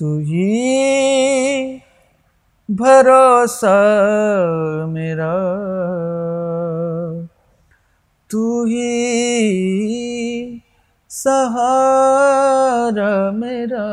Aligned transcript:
تو 0.00 0.16
ہی 0.16 1.78
بھروسہ 2.68 3.76
میرا 4.88 5.34
تو 8.30 8.64
ہی 8.64 10.58
سہارا 11.10 13.30
میرا۔ 13.30 13.86